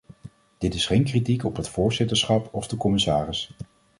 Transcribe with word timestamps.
Dit 0.57 0.73
is 0.73 0.85
geen 0.85 1.03
kritiek 1.03 1.43
op 1.45 1.55
het 1.55 1.69
voorzitterschap 1.69 2.53
of 2.53 2.67
de 2.67 2.77
commissaris. 2.77 3.53